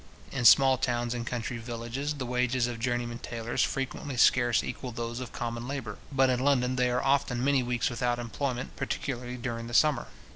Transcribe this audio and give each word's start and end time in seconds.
In 0.31 0.45
small 0.45 0.79
towns 0.79 1.13
and 1.13 1.27
country 1.27 1.59
villages, 1.59 2.15
the 2.15 2.25
wages 2.25 2.65
of 2.65 2.79
journeymen 2.79 3.19
tailors 3.19 3.61
frequently 3.61 4.17
scarce 4.17 4.63
equal 4.63 4.91
those 4.91 5.19
of 5.19 5.31
common 5.31 5.67
labour; 5.67 5.99
but 6.11 6.27
in 6.27 6.39
London 6.39 6.75
they 6.75 6.89
are 6.89 7.03
often 7.03 7.43
many 7.43 7.61
weeks 7.61 7.87
without 7.91 8.17
employment, 8.17 8.75
particularly 8.75 9.37
during 9.37 9.67
the 9.67 9.75
summer. 9.75 10.07